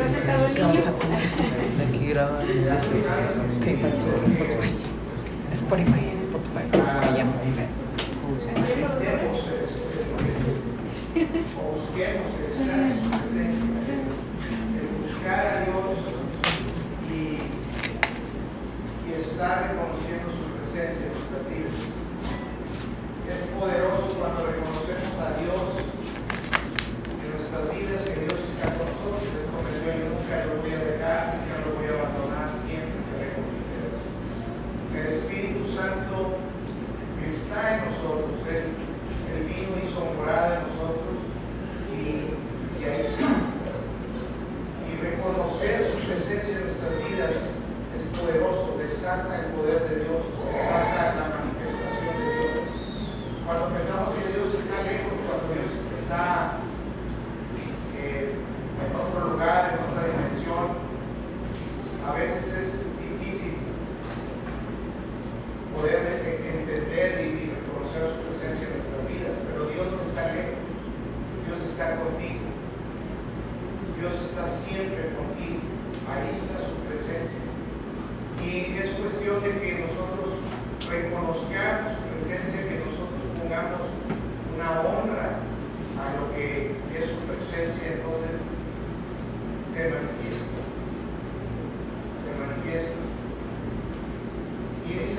[0.00, 0.68] está sentado el niño.
[1.88, 2.40] Aquí graba
[3.62, 4.72] Sí, para su Spotify.
[5.52, 6.64] Spotify, Spotify.
[6.72, 7.32] Me llamo
[15.02, 15.96] Buscar a Dios
[17.10, 17.14] y,
[19.08, 21.76] y estar reconociendo su presencia en nuestras vidas.
[23.28, 25.89] Es poderoso cuando reconocemos a Dios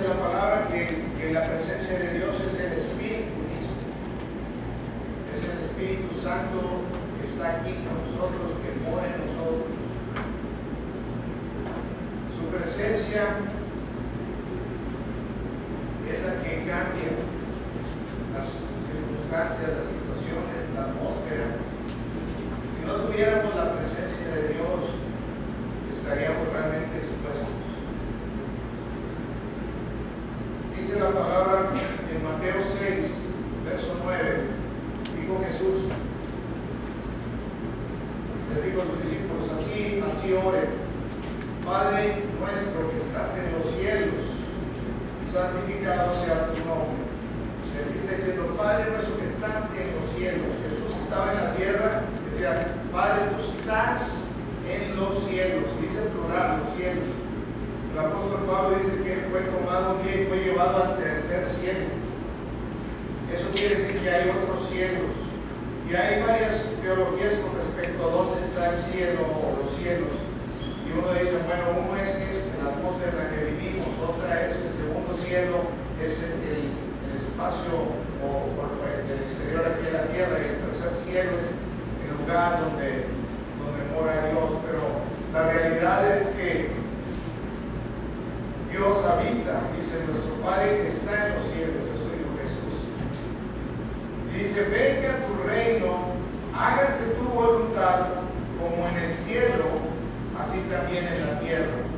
[0.01, 0.87] dice la palabra que,
[1.19, 3.77] que la presencia de Dios es el Espíritu mismo.
[5.31, 6.81] Es el Espíritu Santo
[7.15, 9.67] que está aquí con nosotros, que mora en nosotros.
[12.33, 13.21] Su presencia
[89.11, 89.61] habita.
[89.75, 92.77] Dice, nuestro Padre está en los cielos, es su Hijo Jesús.
[94.33, 96.15] Dice, venga tu reino,
[96.55, 98.07] hágase tu voluntad
[98.59, 99.65] como en el cielo,
[100.39, 101.91] así también en la tierra.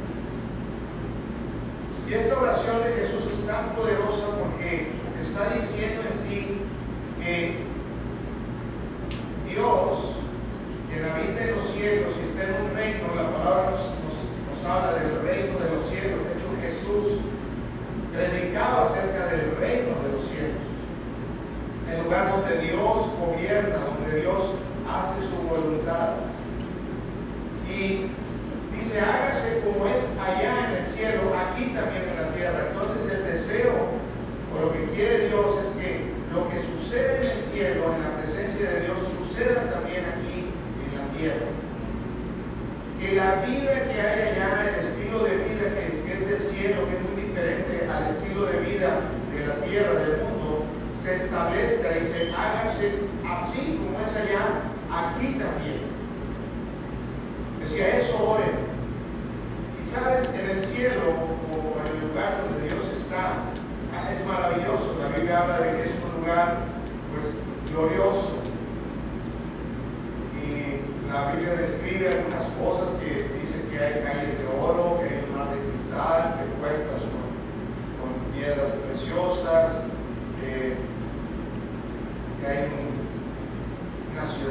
[2.08, 6.58] Y esta oración de Jesús es tan poderosa porque está diciendo en sí
[7.22, 7.63] que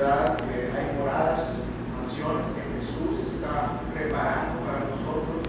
[0.01, 1.53] hay moradas,
[2.01, 5.45] mansiones que Jesús está preparando para nosotros.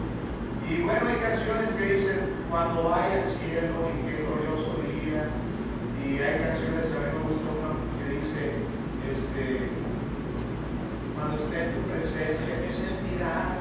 [0.68, 5.32] Y bueno, hay canciones que dicen, cuando vaya al cielo y qué glorioso día.
[6.04, 7.32] Y hay canciones, a mí me
[7.98, 8.68] que dice,
[9.08, 9.70] este,
[11.16, 13.53] cuando esté en tu presencia, me sentirá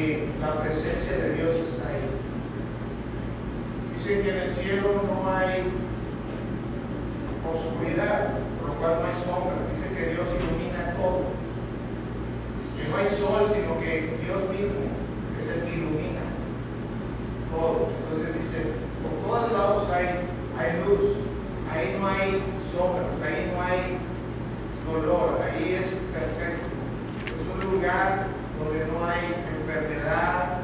[0.00, 2.08] que la presencia de Dios está ahí.
[3.92, 5.64] Dicen que en el cielo no hay
[7.52, 9.68] oscuridad, por lo cual no hay sombra.
[9.70, 11.36] Dice que Dios ilumina todo.
[12.76, 14.88] Que no hay sol, sino que Dios mismo
[15.38, 16.24] es el que ilumina
[17.52, 17.88] todo.
[18.00, 20.06] Entonces dice, por todos lados hay,
[20.56, 21.20] hay luz,
[21.70, 22.42] ahí no hay
[22.72, 23.98] sombras, ahí no hay
[24.88, 26.68] dolor, ahí es perfecto.
[27.26, 29.39] Es un lugar donde no hay
[29.70, 30.58] enfermedad,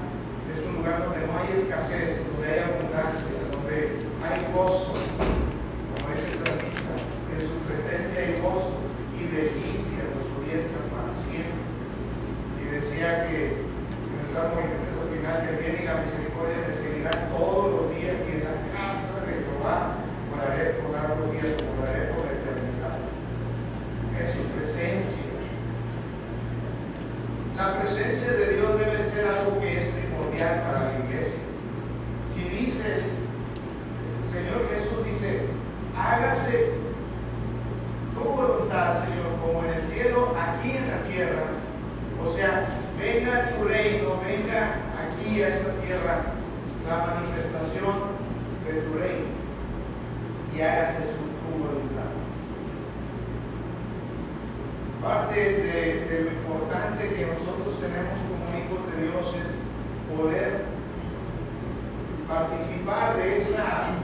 [0.53, 4.94] es un lugar donde no hay escasez, donde hay abundancia, donde hay gozo,
[62.28, 63.94] participar de, esa,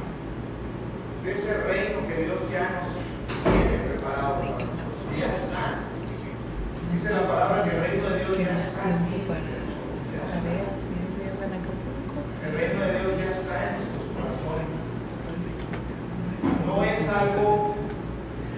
[1.25, 2.95] de ese reino que Dios ya nos
[3.43, 5.11] tiene preparado para nosotros.
[5.19, 5.65] Ya está.
[6.93, 9.27] Dice la palabra que el reino de Dios ya está aquí.
[9.27, 10.39] Ya está.
[12.47, 14.83] El reino de Dios ya está en nuestros corazones.
[16.67, 17.75] No es algo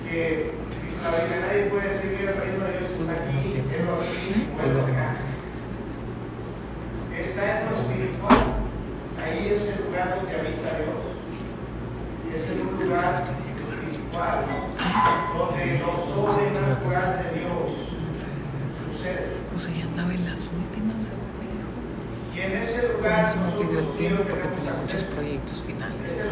[0.08, 4.82] que dice la Biblia, nadie puede decir que el reino de Dios está aquí, lo
[4.82, 4.93] ha
[23.96, 26.30] tiempo porque pues, tenía muchos proyectos finales.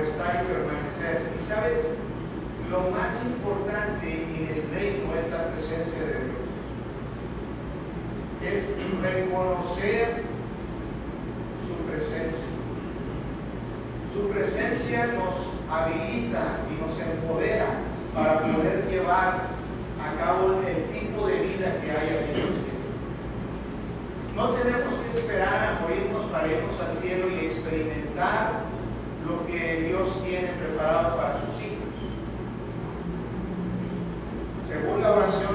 [0.00, 1.32] estar y permanecer.
[1.38, 1.94] Y sabes,
[2.70, 6.48] lo más importante en el reino es la presencia de Dios.
[8.44, 10.22] Es reconocer
[11.60, 12.48] su presencia.
[14.12, 17.66] Su presencia nos habilita y nos empodera
[18.14, 19.48] para poder llevar
[20.00, 22.68] a cabo el tipo de vida que hay en el.
[24.34, 28.57] No tenemos que esperar a morirnos para irnos al cielo y experimentar
[29.50, 31.88] que Dios tiene preparado para sus hijos.
[34.68, 35.47] Según la oración,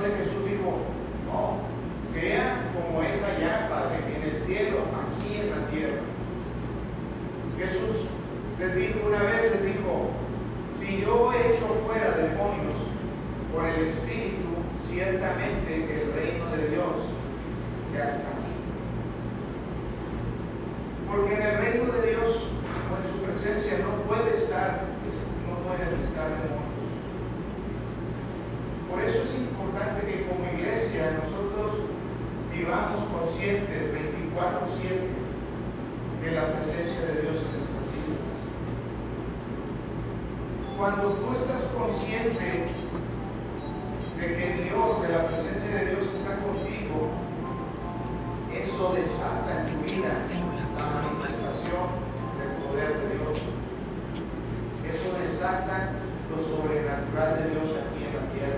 [57.14, 58.58] de Dios aquí en la tierra.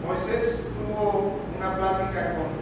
[0.00, 2.56] Moisés tuvo una plática con,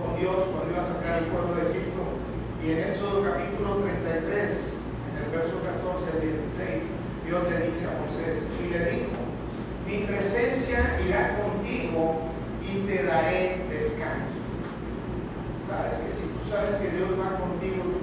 [0.00, 2.16] con Dios cuando iba a sacar el pueblo de Egipto
[2.64, 4.76] y en Éxodo capítulo 33,
[5.12, 9.20] en el verso 14 al 16, Dios le dice a Moisés y le dijo,
[9.84, 12.24] mi presencia irá contigo
[12.64, 14.40] y te daré descanso.
[15.60, 17.97] Sabes que si tú sabes que Dios va contigo,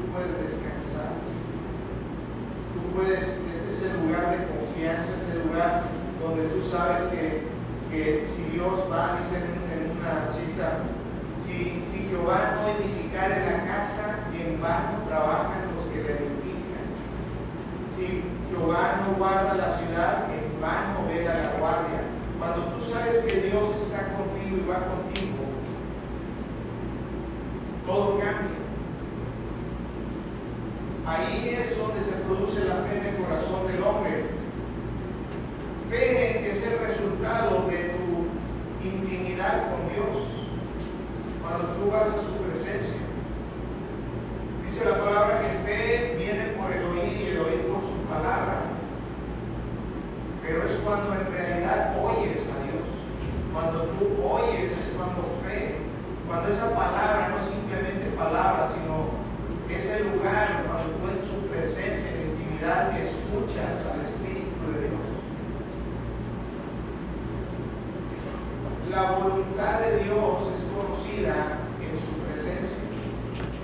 [68.96, 72.88] la voluntad de Dios es conocida en su presencia.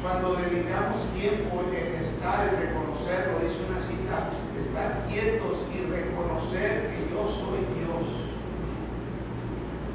[0.04, 4.28] Cuando dedicamos tiempo en estar, y reconocerlo, dice una cita,
[4.60, 8.04] estar quietos y reconocer que yo soy Dios.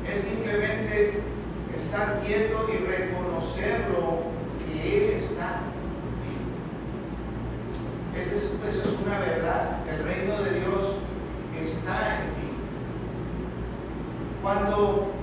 [0.08, 1.20] Es simplemente
[1.74, 4.32] estar quieto y reconocerlo
[4.64, 5.60] que Él está
[8.14, 8.20] en ti.
[8.22, 9.84] Eso es una verdad.
[9.86, 10.96] El reino de Dios
[11.60, 12.48] está en ti.
[14.42, 15.15] Cuando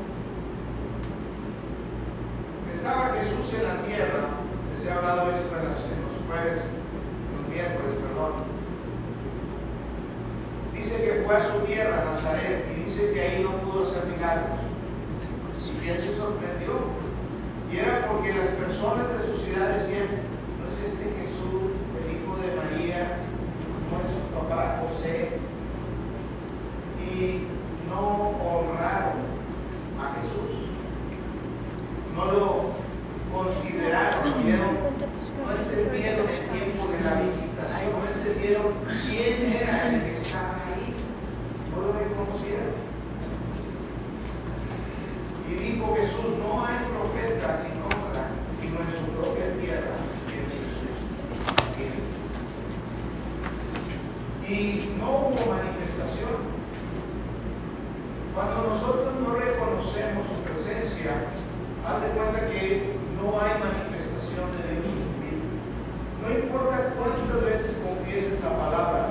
[13.11, 14.59] que ahí no pudo hacer milagros.
[15.67, 16.93] Y que él se sorprendió.
[17.71, 19.89] Y era porque las personas de sus ciudades
[61.85, 64.95] haz de cuenta que no hay manifestación de mí.
[66.21, 69.02] No importa cuántas veces confieses la palabra,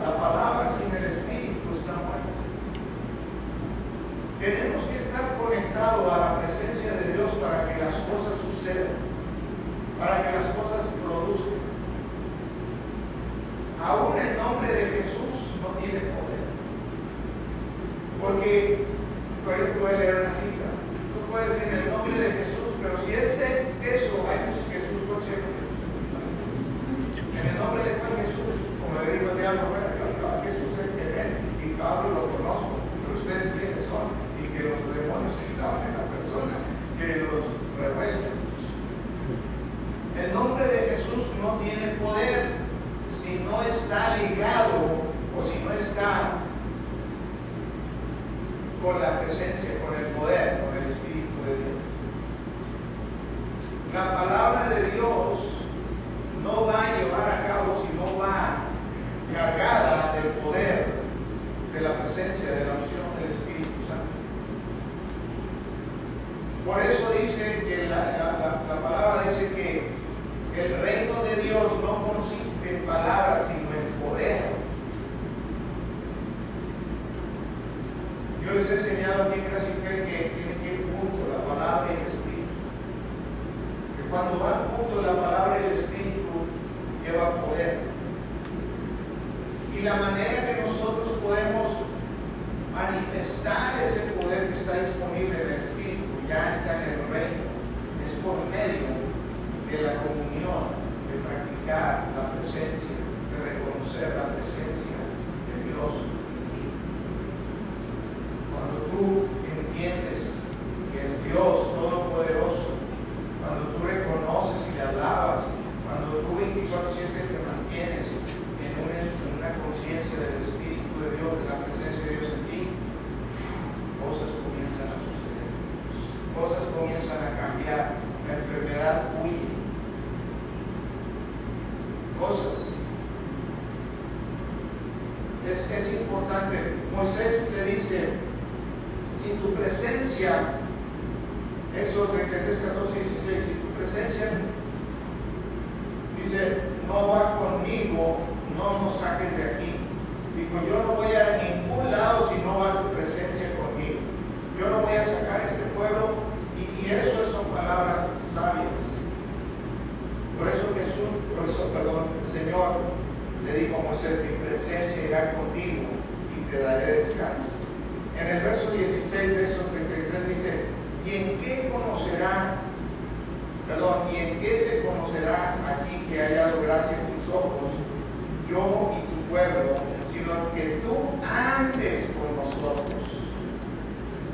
[179.32, 179.72] pueblo,
[180.12, 183.00] sino que tú andes con nosotros.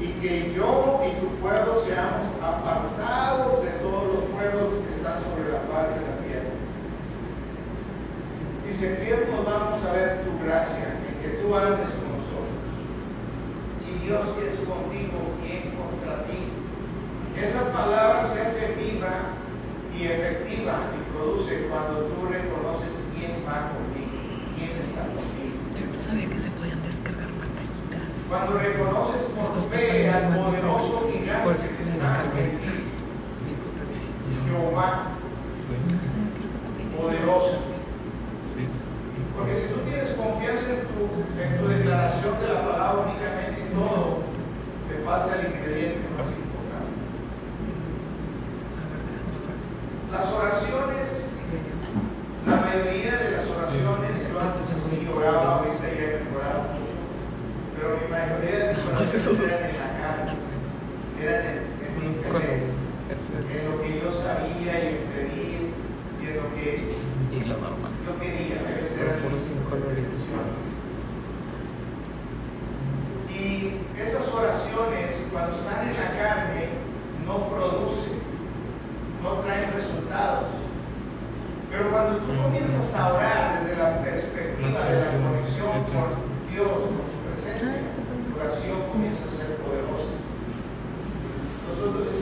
[0.00, 5.52] Y que yo y tu pueblo seamos apartados de todos los pueblos que están sobre
[5.52, 6.54] la faz de la tierra.
[8.66, 12.58] Dice, tiempo vamos a ver tu gracia, en que tú andes con nosotros.
[13.78, 16.50] Si Dios es contigo, ¿quién contra ti?
[17.40, 19.38] Esa palabra se hace viva
[19.96, 22.57] y efectiva y produce cuando tú reconoces
[28.28, 32.68] Cuando reconoces por fe al poderoso gigante que está en ti,
[34.46, 35.06] Jehová,
[37.00, 37.58] poderoso.
[39.34, 41.08] Porque si tú tienes confianza en tu,
[41.40, 44.18] en tu declaración de la palabra únicamente y todo,
[44.88, 45.97] te falta el ingrediente.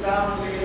[0.07, 0.56] profoundly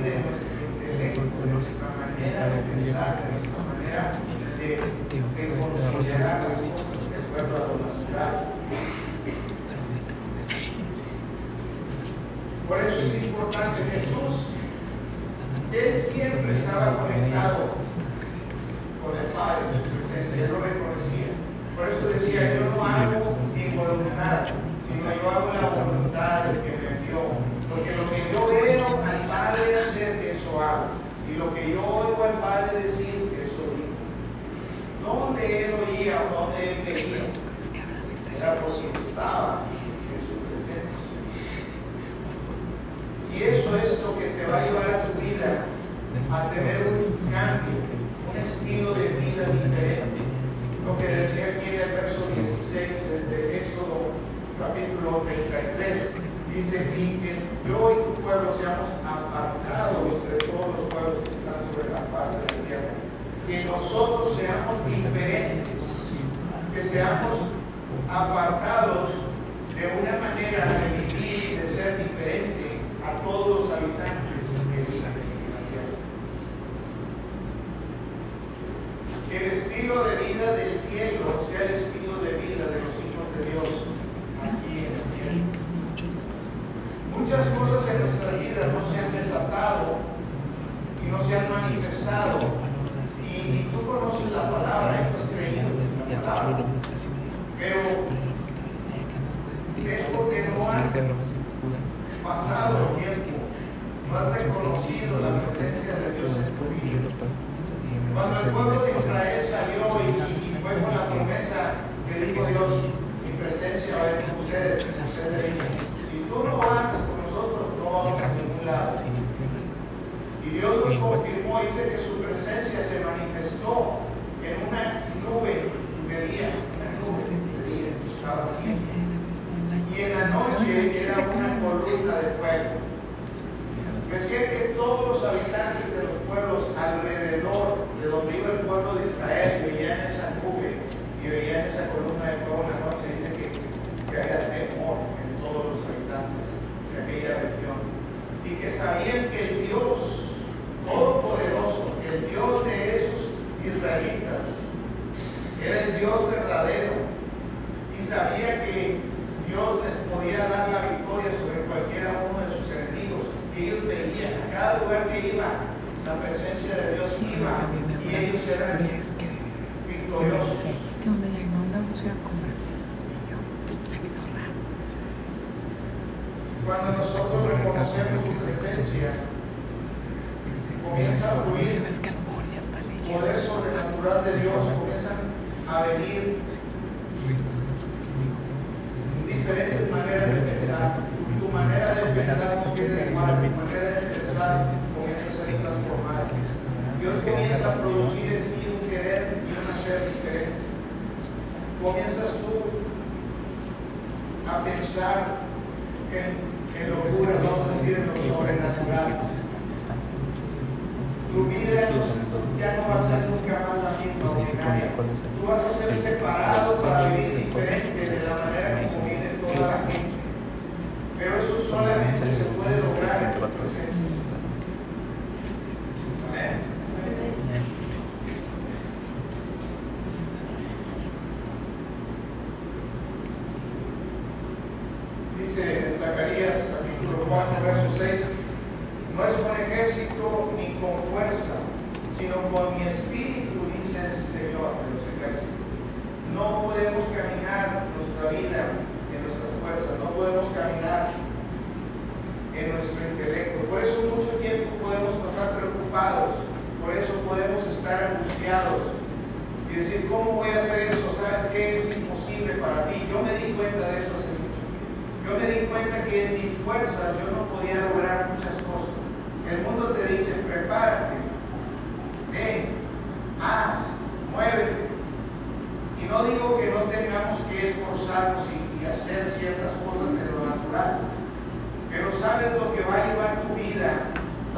[0.00, 4.12] de nuestro intelecto, de nuestra manera de pensar, de nuestra manera
[4.58, 8.56] de, de considerar las cosas de acuerdo a lo natural.
[12.68, 14.50] Por eso es importante Jesús.
[15.72, 17.76] Él siempre estaba conectado
[19.02, 21.30] con el Padre, su presencia, él lo reconocía.
[21.76, 24.50] Por eso decía, yo no hago mi voluntad,
[24.82, 27.38] sino yo hago la voluntad del que me envió.
[27.70, 28.15] Porque lo que
[30.56, 33.92] y lo que yo oigo al Padre decir, eso digo.
[35.04, 37.28] ¿Dónde él oía o dónde él veía?
[38.34, 39.64] Era porque estaba
[40.08, 41.20] en su presencia.
[43.34, 45.66] Y eso es lo que te va a llevar a tu vida
[46.32, 47.76] a tener un cambio,
[48.30, 50.24] un estilo de vida diferente.
[50.86, 54.12] Lo que decía aquí en el verso 16 del Éxodo
[54.58, 56.14] capítulo 33,
[56.54, 56.86] dice,
[57.68, 58.88] yo y tu pueblo seamos
[63.86, 65.70] nosotros seamos diferentes,
[66.74, 67.38] que seamos
[68.10, 69.10] apartados
[69.76, 74.25] de una manera de vivir y de ser diferente a todos los habitantes.
[100.96, 101.25] hacerlo.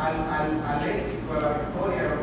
[0.09, 2.18] al, al, éxito, a la victoria,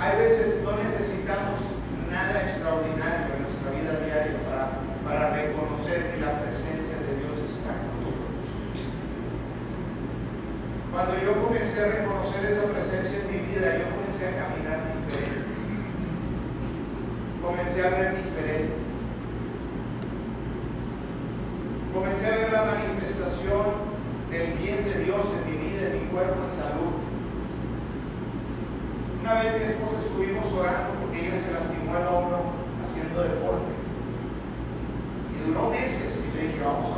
[0.00, 1.58] Hay veces no necesitamos
[2.08, 7.74] nada extraordinario en nuestra vida diaria para, para reconocer que la presencia de Dios está
[7.82, 8.38] con nosotros.
[10.92, 15.42] Cuando yo comencé a reconocer esa presencia en mi vida, yo comencé a caminar diferente.
[17.42, 18.74] Comencé a ver diferente.
[21.92, 23.98] Comencé a ver la manifestación
[24.30, 27.07] del bien de Dios en mi vida, en mi cuerpo, en salud.
[29.30, 32.44] Una vez mi esposa estuvimos orando porque ella se lastimó el hombro
[32.80, 33.76] haciendo deporte.
[35.36, 36.97] Y duró meses y le dije, vamos a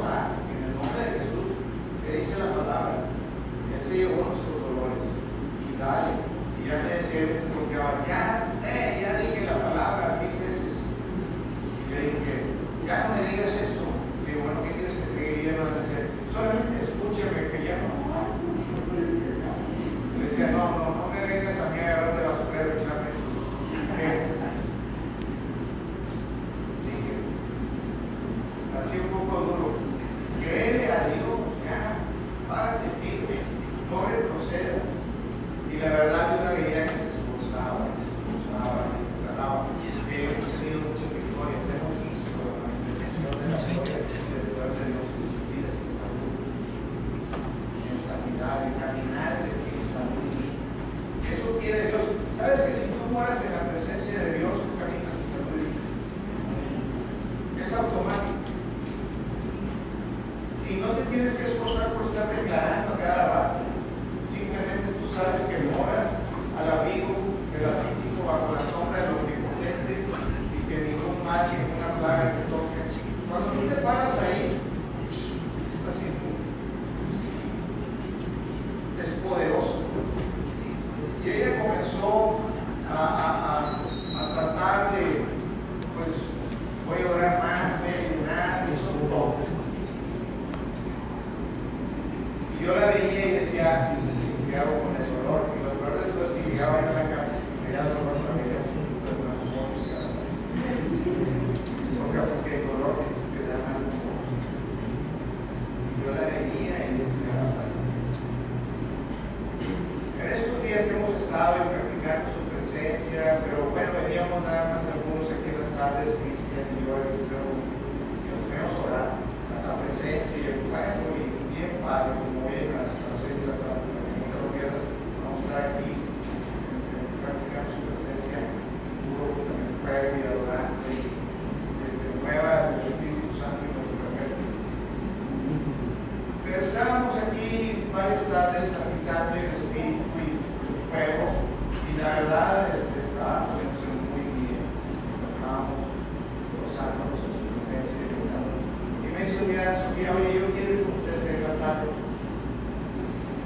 [149.50, 151.90] Sofía, oye, yo quiero ir con ustedes en la tarde.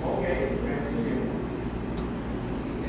[0.04, 0.20] Ok,
[0.60, 1.32] bueno, llegó.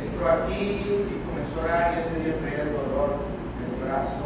[0.03, 3.09] Entró aquí y comenzó a orar y ese día traía el dolor
[3.55, 4.24] en el brazo.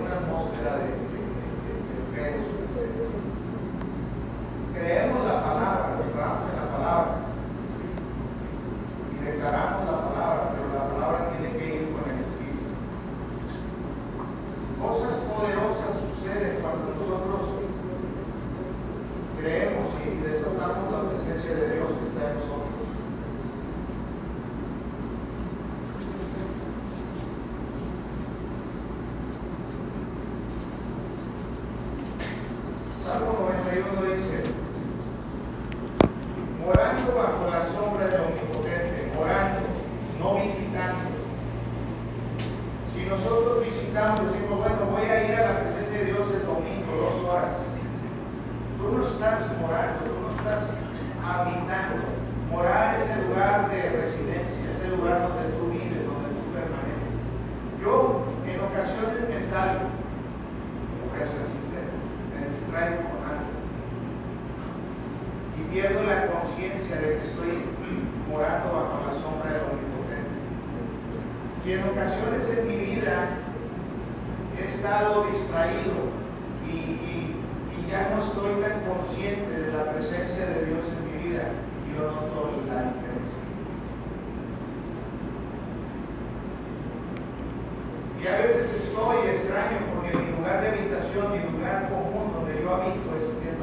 [0.00, 3.08] una atmósfera de, de, de, fe en su presencia.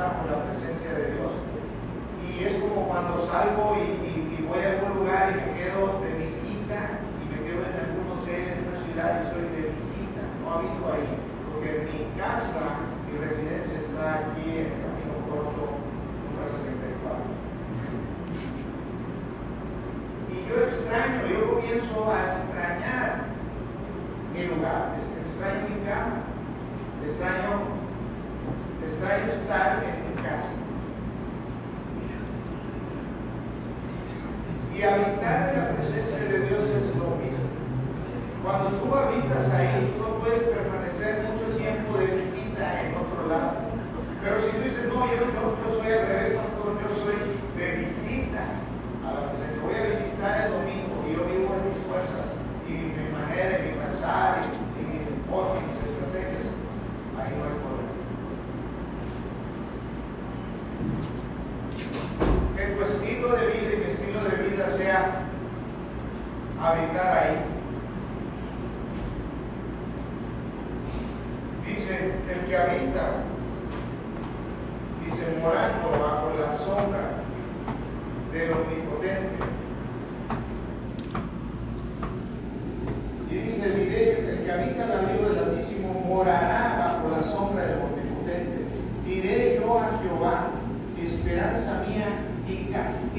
[0.09, 1.31] conecta la presencia de Dios.
[2.23, 6.25] Y es como cuando salgo y, y voy a algún lugar y me quedo de
[6.25, 10.55] visita y me quedo en algún hotel en una ciudad y estoy de visita, no
[10.55, 11.19] habito ahí,
[11.51, 15.79] porque mi casa, mi residencia está aquí en el camino corto
[16.25, 17.31] número 34.
[20.31, 23.33] Y yo extraño, yo comienzo a extrañar
[24.33, 24.92] mi lugar.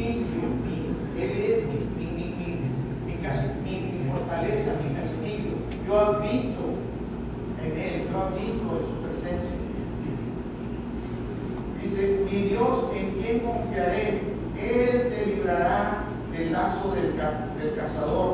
[0.05, 2.51] Él es mi, mi, mi,
[3.65, 5.55] mi fortaleza, mi castillo.
[5.87, 6.65] Yo habito
[7.63, 9.57] en Él, yo habito en su presencia.
[11.81, 14.21] Dice, mi Dios, en quien confiaré,
[14.57, 18.34] Él te librará del lazo del cazador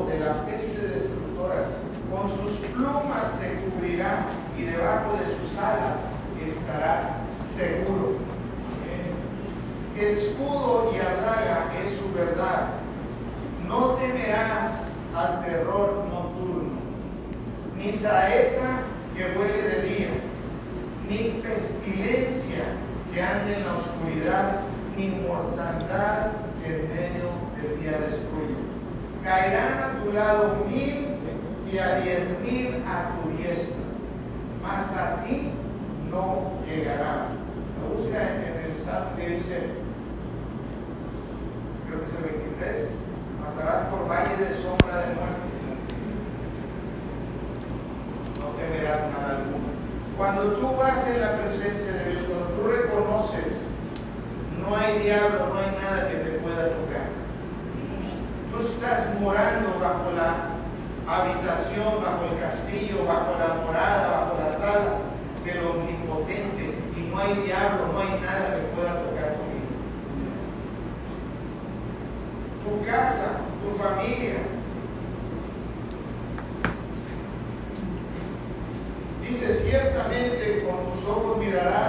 [81.07, 81.80] ojos mirará.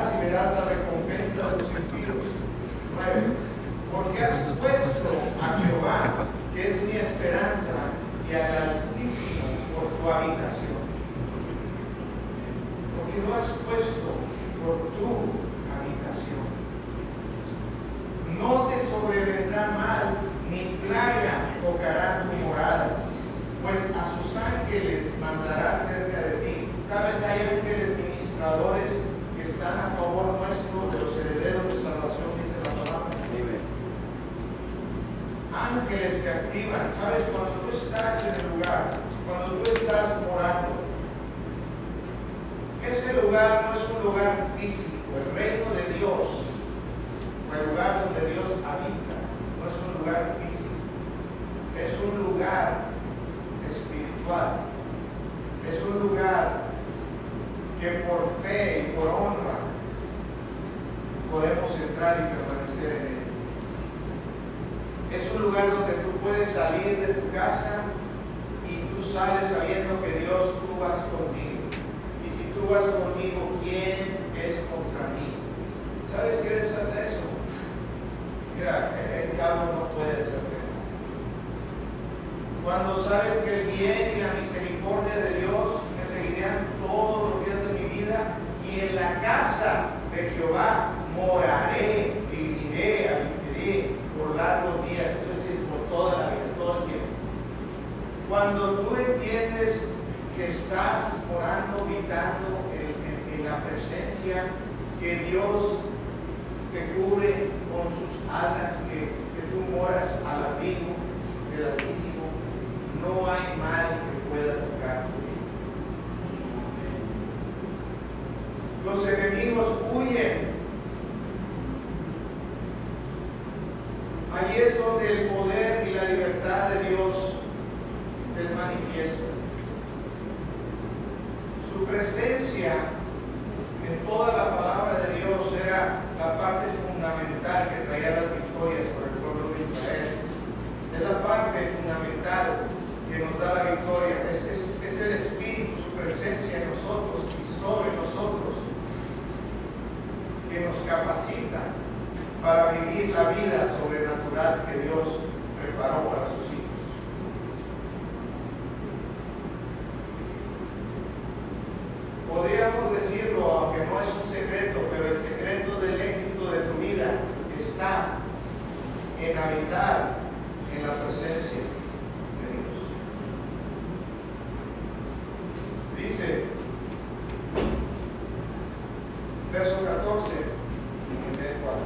[181.37, 181.81] de 4.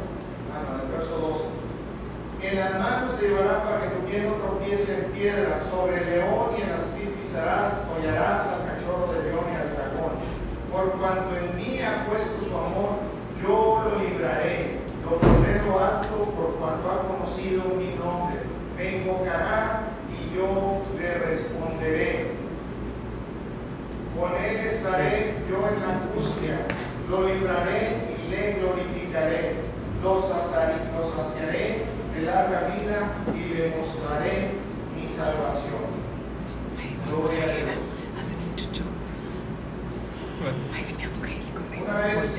[0.53, 1.57] Ah, no, en el verso 12.
[2.43, 6.11] En las manos te llevarán para que tu pie no tropiece en piedra, sobre el
[6.11, 6.93] león y en las
[7.27, 10.15] pisarás, hollarás al cachorro de león y al dragón.
[10.71, 13.01] Por cuanto en mí ha puesto su amor,
[13.43, 18.41] yo lo libraré, lo pondré lo alto por cuanto ha conocido mi nombre.
[18.77, 22.33] Me invocará y yo le responderé.
[24.19, 26.59] Con él estaré yo en la angustia,
[27.11, 29.55] lo libraré le glorificaré,
[30.03, 34.53] lo saciaré de larga vida y le mostraré
[34.95, 35.85] mi salvación.
[37.09, 37.97] Gloria a Dios.
[41.87, 42.37] Una vez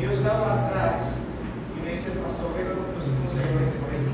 [0.00, 1.12] Y yo estaba atrás
[1.76, 4.08] y me dice, Pastor, venga con tus consejos por ahí.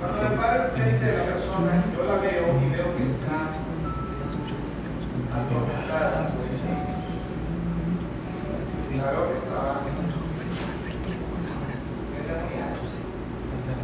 [0.00, 3.52] Cuando me paro enfrente de la persona, yo la veo y veo que está
[5.28, 6.24] atormentada.
[8.96, 10.24] La veo que estaba endemoniada.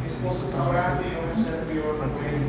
[0.00, 2.48] Mi esposo está orando y yo me serví por él.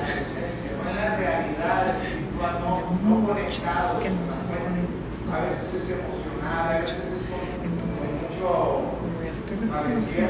[0.00, 2.72] la presencia, no en la realidad espiritual, no,
[3.04, 4.02] no conectados.
[5.30, 9.00] A veces es emocional, a veces es con, con mucho
[9.70, 10.29] valentía,